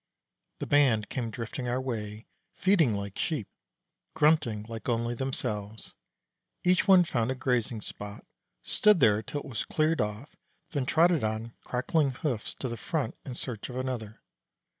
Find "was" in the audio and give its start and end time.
9.47-9.63